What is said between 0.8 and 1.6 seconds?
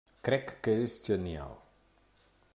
és genial.